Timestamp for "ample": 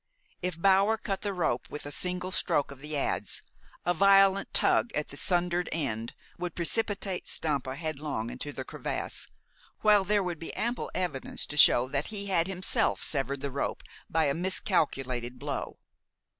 10.55-10.89